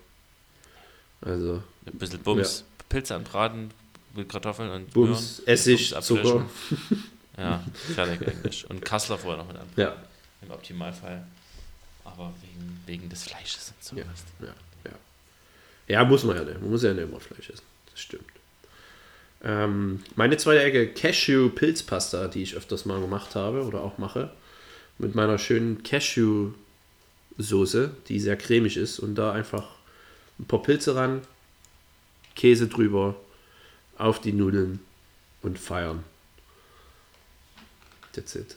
[1.21, 2.65] Also, Ein bisschen Bums.
[2.89, 3.71] Pilze anbraten
[4.15, 6.47] mit Kartoffeln und Bums, Möhren, Essig, Bums Zucker.
[7.39, 7.63] Ja,
[7.95, 8.69] fertig eigentlich.
[8.71, 9.69] Und Kassler vorher noch mit an.
[9.77, 9.95] Ja,
[10.41, 11.25] Im Optimalfall.
[12.03, 13.97] Aber wegen, wegen des Fleisches und so.
[13.97, 14.05] ja,
[14.41, 14.55] ja,
[14.87, 14.93] ja.
[15.87, 16.61] Ja, muss man ja nicht.
[16.63, 17.65] Man muss ja nicht immer Fleisch essen.
[17.91, 18.25] Das stimmt.
[19.43, 24.31] Ähm, meine zweite Ecke Cashew-Pilzpasta, die ich öfters mal gemacht habe oder auch mache.
[24.99, 28.99] Mit meiner schönen Cashew-Soße, die sehr cremig ist.
[28.99, 29.77] Und da einfach
[30.39, 31.23] ein paar Pilze ran,
[32.35, 33.17] Käse drüber,
[33.99, 34.81] auf die Nudeln
[35.43, 36.05] und feiern.
[38.13, 38.57] That's it.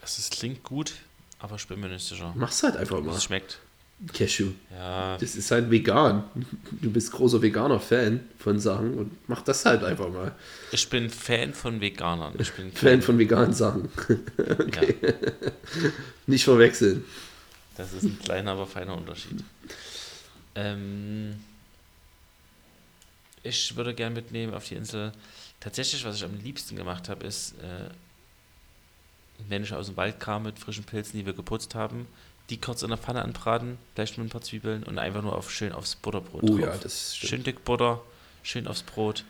[0.00, 0.94] Das ist, klingt gut,
[1.38, 2.32] aber ich bin mir nicht sicher.
[2.36, 3.14] Mach's halt einfach mal.
[3.14, 3.58] es schmeckt.
[4.12, 4.50] Cashew.
[4.70, 6.24] Ja, Das ist halt vegan.
[6.82, 10.34] Du bist großer Veganer-Fan von Sachen und mach das halt einfach mal.
[10.72, 12.34] ich bin Fan von Veganern.
[12.38, 13.88] Ich bin Fan von veganen Sachen.
[14.38, 14.82] Ja,
[16.26, 17.04] Nicht verwechseln.
[17.76, 19.42] das ist ein kleiner, aber feiner Unterschied.
[20.54, 21.36] Ähm,
[23.42, 25.12] ich würde gern mitnehmen auf die Insel.
[25.60, 27.88] Tatsächlich, was ich am liebsten gemacht habe, ist, äh,
[29.48, 32.06] wenn ich aus dem Wald kam mit frischen Pilzen, die wir geputzt haben,
[32.50, 35.50] die kurz in der Pfanne anbraten, vielleicht mit ein paar Zwiebeln und einfach nur auf,
[35.50, 36.60] schön aufs Butterbrot Oh drauf.
[36.60, 37.30] ja, das stimmt.
[37.30, 38.02] Schön dick Butter,
[38.42, 39.24] schön aufs Brot.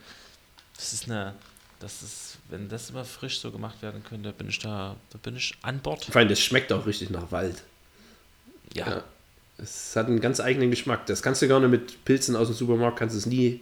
[0.77, 1.35] Das ist eine,
[1.79, 5.37] das ist, wenn das immer frisch so gemacht werden könnte, bin ich da, da bin
[5.37, 6.05] ich an Bord.
[6.07, 7.63] Vor allem, das schmeckt auch richtig nach Wald.
[8.75, 9.05] Ja, Ja.
[9.57, 11.07] Es hat einen ganz eigenen Geschmack.
[11.07, 13.61] Das kannst du gerne mit Pilzen aus dem Supermarkt, kannst du es nie,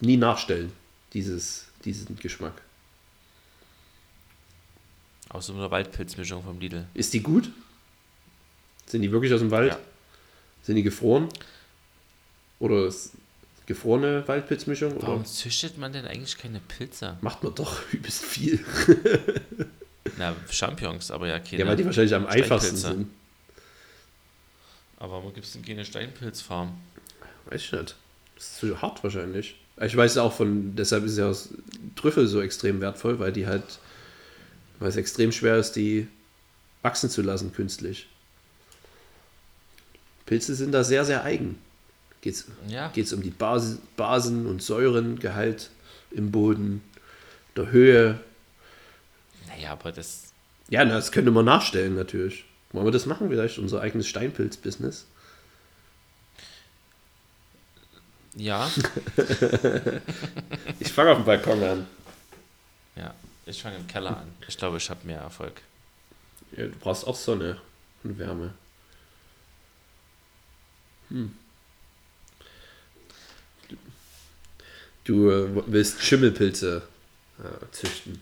[0.00, 0.72] nie nachstellen,
[1.12, 2.60] dieses, diesen Geschmack.
[5.28, 6.86] aus so einer Waldpilzmischung vom Lidl.
[6.94, 7.50] Ist die gut?
[8.88, 9.72] Sind die wirklich aus dem Wald?
[9.72, 9.78] Ja.
[10.62, 11.28] Sind die gefroren?
[12.58, 13.12] Oder ist
[13.66, 14.92] gefrorene Waldpilzmischung?
[14.96, 15.08] Oder?
[15.08, 17.16] Warum züchtet man denn eigentlich keine Pilze?
[17.20, 18.64] Macht man doch übelst viel.
[20.16, 21.58] Na, Champignons, aber ja keine.
[21.58, 23.08] Ja, weil die wahrscheinlich am einfachsten sind.
[24.98, 26.72] aber wo gibt es denn keine Steinpilzfarm?
[27.46, 27.94] Weiß ich nicht.
[28.36, 29.56] Das ist zu hart wahrscheinlich.
[29.80, 31.50] Ich weiß auch von, deshalb ist ja das
[31.94, 33.62] Trüffel so extrem wertvoll, weil die halt,
[34.80, 36.08] weil es extrem schwer ist, die
[36.82, 38.08] wachsen zu lassen künstlich.
[40.28, 41.58] Pilze sind da sehr, sehr eigen.
[42.20, 45.70] Geht's, Ja, geht's um die Bas Basen- und Säurengehalt
[46.10, 46.82] im Boden,
[47.56, 48.20] der Höhe.
[49.46, 50.24] naja, aber das.
[50.68, 52.44] Ja, na, das könnte man nachstellen natürlich.
[52.72, 55.06] Wollen wir das machen vielleicht, unser eigenes Steinpilz-Business?
[58.36, 58.70] Ja,
[60.78, 61.86] Ich fange auf dem Balkon an.
[62.96, 63.14] ja.
[63.46, 64.28] Ich fange im Keller an.
[64.46, 65.62] Ich glaube, ich habe mehr Erfolg.
[66.54, 67.56] Ja, du brauchst auch Sonne
[68.04, 68.52] und Wärme.
[71.10, 71.32] Hm.
[75.04, 76.82] Du äh, willst Schimmelpilze
[77.38, 78.20] äh, züchten.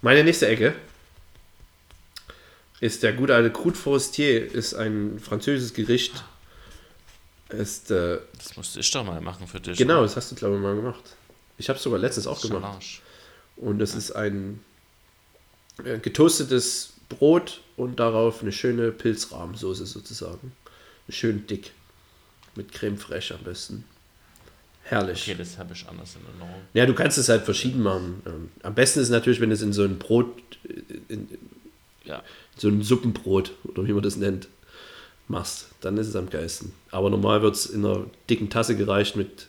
[0.00, 0.74] Meine nächste Ecke
[2.80, 6.24] ist der gute alte Croûte Forestier, ist ein französisches Gericht.
[7.50, 9.76] Ist, äh, Das musste ich doch mal machen für dich.
[9.76, 11.02] genau, das hast du glaube ich mal gemacht.
[11.58, 12.80] Ich habe es sogar letztens auch gemacht.
[12.80, 13.68] Challenge.
[13.70, 14.60] Und es ist ein
[15.84, 20.52] äh, getoastetes Brot und darauf eine schöne Pilzrahmsoße sozusagen.
[21.08, 21.72] Schön dick.
[22.54, 23.84] Mit Creme fraiche am besten.
[24.82, 25.22] Herrlich.
[25.22, 26.62] Okay, das habe ich anders in Erinnerung.
[26.72, 28.22] Ja, du kannst es halt verschieden machen.
[28.26, 30.26] Ähm, am besten ist natürlich, wenn du es in so ein Brot,
[30.64, 31.28] äh, in,
[32.04, 32.22] Ja,
[32.56, 34.48] so ein Suppenbrot oder wie man das nennt,
[35.28, 35.68] machst.
[35.82, 36.72] Dann ist es am geilsten.
[36.90, 39.48] Aber normal wird es in einer dicken Tasse gereicht mit,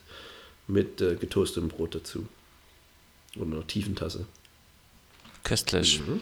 [0.68, 2.28] mit äh, getoastetem Brot dazu.
[3.38, 4.26] Oder einer tiefen Tasse.
[5.44, 6.02] köstlich.
[6.02, 6.20] Mhm.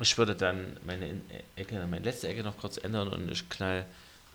[0.00, 1.22] Ich würde dann meine In-
[1.56, 3.86] Ecke, meine letzte Ecke noch kurz ändern und ich knall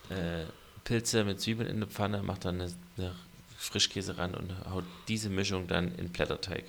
[0.09, 0.43] äh,
[0.83, 3.15] Pilze mit Zwiebeln in eine Pfanne, mache dann eine, eine
[3.57, 6.63] Frischkäse ran und hau diese Mischung dann in Blätterteig.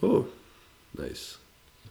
[0.00, 0.24] Oh,
[0.92, 1.38] nice.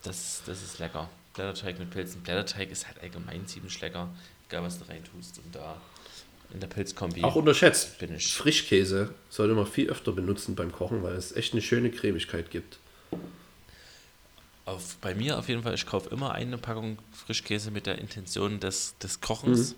[0.04, 1.10] Das, das ist lecker.
[1.34, 2.22] Blätterteig mit Pilzen.
[2.22, 4.10] Blätterteig ist halt allgemein ziemlich lecker,
[4.50, 5.40] egal was du reintust.
[5.40, 5.82] Und da
[6.54, 7.98] in der Pilzkombi Auch unterschätzt.
[7.98, 8.34] bin ich.
[8.36, 12.78] Frischkäse sollte man viel öfter benutzen beim Kochen, weil es echt eine schöne Cremigkeit gibt.
[14.66, 18.60] Auf, bei mir auf jeden Fall, ich kaufe immer eine Packung Frischkäse mit der Intention
[18.60, 19.76] des, des Kochens.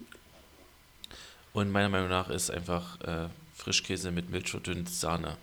[1.54, 5.38] Und meiner Meinung nach ist einfach äh, Frischkäse mit Milch verdünnt Sahne.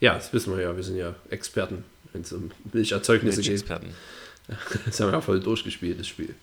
[0.00, 0.74] Ja, das wissen wir ja.
[0.74, 3.50] Wir sind ja Experten, wenn es um Milcherzeugnisse geht.
[3.50, 3.94] Milchexperten.
[4.84, 6.34] Das haben wir ja voll durchgespielt, das Spiel.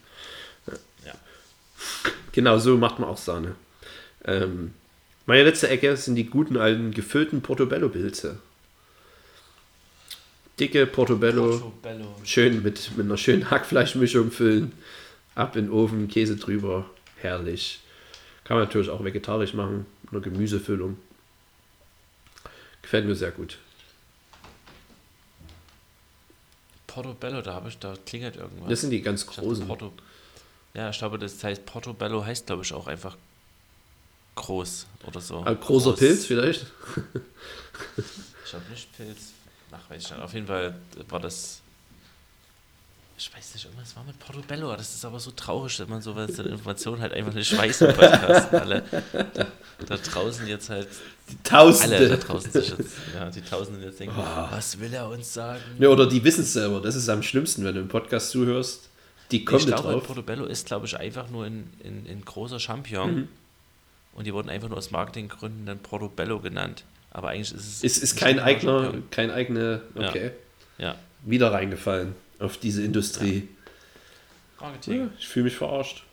[1.06, 1.14] Ja.
[2.32, 3.56] Genau so macht man auch Sahne.
[4.26, 4.74] Ähm,
[5.28, 8.40] meine letzte Ecke sind die guten alten gefüllten Portobello-Pilze.
[10.62, 12.16] Dicke Portobello, Portobello.
[12.24, 14.72] schön mit, mit einer schönen Hackfleischmischung füllen,
[15.34, 17.80] ab in den Ofen, Käse drüber, herrlich.
[18.44, 21.00] Kann man natürlich auch vegetarisch machen, eine Gemüsefüllung.
[22.84, 23.58] Gefällt mir sehr gut.
[26.86, 28.70] Portobello, da habe ich, da klingelt irgendwas.
[28.70, 29.66] Das sind die ganz großen.
[29.66, 29.92] Porto,
[30.76, 33.18] ja, ich glaube, das heißt Portobello heißt, glaube ich, auch einfach
[34.36, 35.42] groß oder so.
[35.42, 36.00] Ein großer Groß.
[36.00, 36.68] Pilz vielleicht?
[38.44, 39.32] Ich glaube nicht Pilz.
[39.72, 40.22] Ach, weiß ich nicht.
[40.22, 40.76] Auf jeden Fall
[41.10, 41.62] war das.
[43.18, 44.76] Ich weiß nicht, irgendwas war mit Portobello.
[44.76, 47.94] Das ist aber so traurig, dass man sowas an Informationen halt einfach nicht weiß im
[47.94, 48.54] Podcast.
[48.54, 49.46] Alle da,
[49.86, 50.88] da draußen jetzt halt,
[51.30, 52.10] Die alle Tausende.
[52.10, 55.62] da draußen sich jetzt, ja, die Tausenden jetzt denken, was will er uns sagen?
[55.78, 56.82] Ja, oder die wissen es selber.
[56.82, 58.90] Das ist am schlimmsten, wenn du im Podcast zuhörst.
[59.30, 60.08] Die kommen ich glaube, drauf.
[60.08, 63.16] Portobello ist, glaube ich, einfach nur ein, ein, ein großer Champignon.
[63.16, 63.28] Mhm.
[64.14, 66.84] Und die wurden einfach nur aus Marketinggründen dann Portobello genannt.
[67.12, 67.84] Aber eigentlich ist es.
[67.84, 70.10] Ist, ist kein ein eigener, kein eigene, Ja.
[70.10, 70.32] okay.
[70.78, 73.48] Ja, Wieder reingefallen auf diese Industrie.
[74.60, 75.02] Marketing.
[75.02, 76.04] Ja, ich fühle mich verarscht.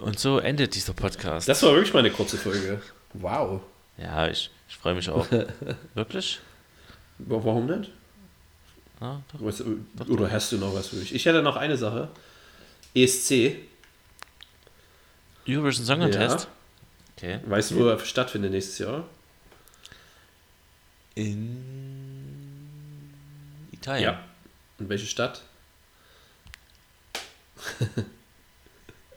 [0.00, 1.48] Und so endet dieser Podcast.
[1.48, 2.80] Das war wirklich mal eine kurze Folge.
[3.14, 3.62] Wow.
[3.96, 5.26] Ja, ich, ich freue mich auch.
[5.94, 6.38] Wirklich?
[7.18, 7.90] Wa- Warum nicht?
[9.00, 9.40] Ja, doch.
[9.44, 9.62] Was,
[10.08, 11.14] oder hast du noch was für mich?
[11.14, 12.08] Ich hätte noch eine Sache.
[12.94, 13.56] ESC.
[15.48, 16.48] Eurovision Song Contest?
[17.18, 17.40] Okay.
[17.46, 19.04] Weißt du, wo er stattfindet nächstes Jahr?
[21.16, 21.58] In
[23.72, 24.04] Italien.
[24.04, 24.20] Ja.
[24.78, 25.42] Und welche Stadt?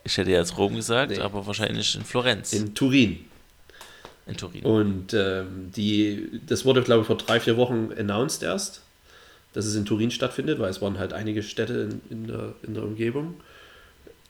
[0.04, 1.20] Ich hätte jetzt Rom gesagt, Nee.
[1.20, 2.54] aber wahrscheinlich in Florenz.
[2.54, 3.20] In, In Turin.
[4.36, 4.64] Turin.
[4.64, 8.82] Und ähm, die, das wurde, glaube ich, vor drei, vier Wochen announced erst,
[9.54, 12.74] dass es in Turin stattfindet, weil es waren halt einige Städte in, in, der, in
[12.74, 13.36] der Umgebung.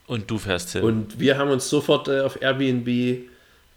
[0.06, 0.82] Und du fährst hin.
[0.82, 3.30] Und wir haben uns sofort äh, auf Airbnb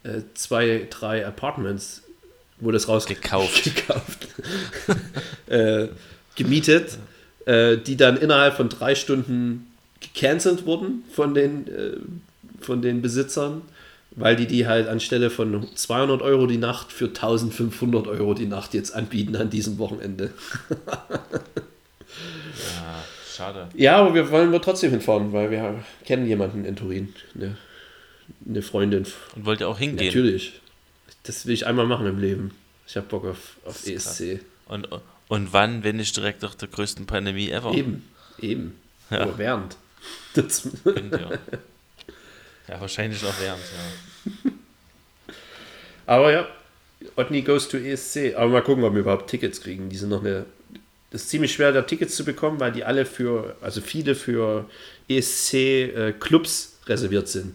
[0.06, 2.02] äh, zwei, drei Apartments,
[2.60, 3.64] wo das raus Gekauft.
[3.76, 4.28] gekauft
[5.46, 5.88] äh,
[6.34, 6.98] gemietet,
[7.46, 9.66] äh, die dann innerhalb von drei Stunden
[10.00, 11.96] gecancelt wurden von den, äh,
[12.60, 13.62] von den Besitzern,
[14.12, 18.74] weil die die halt anstelle von 200 Euro die Nacht für 1500 Euro die Nacht
[18.74, 20.32] jetzt anbieten an diesem Wochenende.
[20.88, 21.18] ja,
[23.34, 23.68] schade.
[23.74, 27.56] Ja, aber wir wollen wir trotzdem hinfahren, weil wir kennen jemanden in Turin, eine,
[28.46, 29.06] eine Freundin.
[29.34, 30.06] Und wollt ihr auch hingehen?
[30.06, 30.60] Natürlich.
[31.24, 32.52] Das will ich einmal machen im Leben.
[32.86, 34.20] Ich habe Bock auf, auf krass.
[34.20, 34.40] ESC.
[34.66, 34.88] Und,
[35.28, 37.72] und wann, wenn nicht direkt nach der größten Pandemie ever?
[37.74, 38.08] Eben,
[38.40, 38.78] eben.
[39.10, 39.26] Ja.
[39.26, 39.76] Oder während.
[40.34, 40.68] Das.
[42.68, 43.60] Ja, wahrscheinlich noch während,
[44.44, 44.52] ja.
[46.06, 46.48] aber ja,
[47.16, 48.34] Otni goes to ESC.
[48.36, 49.88] Aber mal gucken, ob wir überhaupt Tickets kriegen.
[49.88, 50.46] Die sind noch eine.
[51.10, 54.68] Das ist ziemlich schwer, da Tickets zu bekommen, weil die alle für, also viele für
[55.08, 57.54] ESC-Clubs reserviert sind.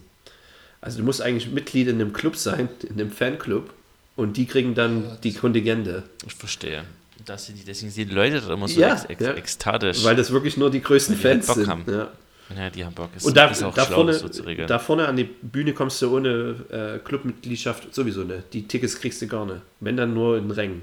[0.82, 3.72] Also du musst eigentlich Mitglied in einem Club sein, in einem Fanclub.
[4.16, 6.02] Und die kriegen dann die Kontingente.
[6.26, 6.84] Ich verstehe.
[7.24, 9.32] Das sind die, deswegen sind die Leute da immer so Ja, ex, ex, ja.
[9.34, 10.04] ekstatisch.
[10.04, 11.68] Weil das wirklich nur die größten die halt Fans Bock sind.
[11.68, 11.84] haben.
[11.86, 12.10] Ja.
[12.54, 13.10] ja, die haben Bock.
[13.16, 16.02] Ist, Und da, ist auch da, schlau, vorne, so da vorne an die Bühne kommst
[16.02, 18.52] du ohne äh, Clubmitgliedschaft sowieso nicht.
[18.52, 19.62] Die Tickets kriegst du gar nicht.
[19.80, 20.82] Wenn dann nur in Rängen.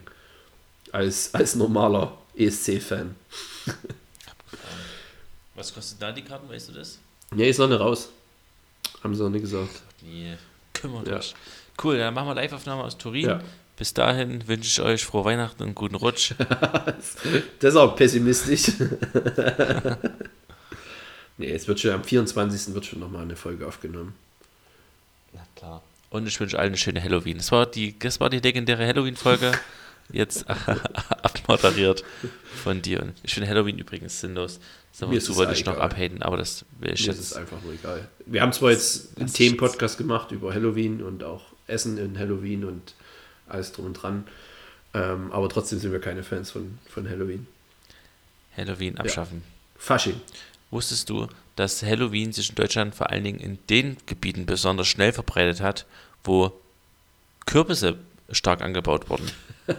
[0.92, 3.14] Als, als normaler ESC-Fan.
[5.56, 6.98] Was kostet da die Karten, weißt du das?
[7.32, 8.10] Nee, ist noch nicht raus.
[9.04, 9.82] Haben sie noch nicht gesagt.
[10.02, 10.38] Nee,
[10.74, 11.18] kümmert Ja.
[11.18, 11.34] euch.
[11.84, 13.26] Cool, dann machen wir Live-Aufnahme aus Turin.
[13.26, 13.42] Ja.
[13.78, 16.34] Bis dahin wünsche ich euch frohe Weihnachten und guten Rutsch.
[17.60, 18.74] Das ist auch pessimistisch.
[21.38, 22.74] nee, es wird schon am 24.
[22.74, 24.14] wird schon nochmal eine Folge aufgenommen.
[25.34, 25.82] Na klar.
[26.10, 27.38] Und ich wünsche allen eine schöne Halloween.
[27.38, 29.52] Das war die, das war die legendäre Halloween-Folge.
[30.12, 30.46] Jetzt
[31.24, 32.04] abmoderiert
[32.64, 33.14] von dir.
[33.24, 34.60] Ich finde Halloween übrigens sinnlos.
[34.92, 37.38] Ist dazu es wollte ich noch abhaten, aber das will ich Mir ist es jetzt.
[37.38, 38.08] einfach nur egal.
[38.26, 42.96] Wir haben zwar jetzt einen Themenpodcast gemacht über Halloween und auch Essen in Halloween und
[43.48, 44.26] alles drum und dran.
[44.94, 47.48] Ähm, aber trotzdem sind wir keine Fans von, von Halloween.
[48.58, 49.44] Halloween abschaffen.
[49.78, 50.20] Fasching.
[50.72, 55.14] Wusstest du, dass Halloween sich in Deutschland vor allen Dingen in den Gebieten besonders schnell
[55.14, 55.86] verbreitet hat,
[56.24, 56.52] wo
[57.46, 57.98] Kürbisse
[58.32, 59.30] stark angebaut wurden?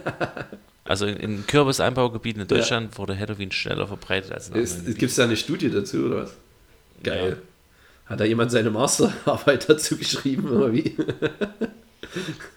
[0.83, 2.57] Also in, in Kürbisanbaugebieten in Ja.
[2.57, 4.85] Deutschland wurde Halloween schneller verbreitet als in anderen.
[4.95, 6.31] Gibt es da eine Studie dazu oder was?
[7.03, 7.37] Geil.
[8.07, 10.81] Hat da jemand seine Masterarbeit dazu geschrieben oder wie?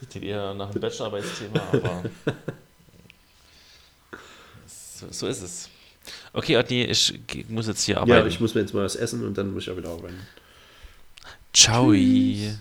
[0.09, 2.03] Klingt eher nach einem Bachelorarbeitsthema, aber
[4.67, 5.69] so, so ist es.
[6.33, 7.15] Okay, Otni, ich
[7.49, 8.29] muss jetzt hier Ja, arbeiten.
[8.29, 10.19] ich muss mir jetzt mal was essen und dann muss ich auch wieder arbeiten.
[11.53, 11.93] Ciao.
[11.93, 12.59] Tschüss.